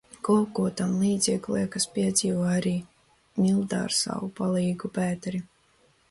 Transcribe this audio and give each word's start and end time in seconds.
"Kaut 0.27 0.45
ko 0.59 0.63
tamlīdzīgu, 0.79 1.51
liekas, 1.57 1.85
piedzīvoja 1.97 2.55
arī 2.61 2.71
Milda 3.41 3.83
ar 3.89 3.93
savu 3.97 4.31
"palīgu" 4.39 4.91
Pēteri." 4.97 5.43